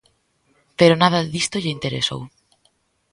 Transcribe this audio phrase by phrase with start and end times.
[0.79, 2.21] Pero nada disto lle interesou.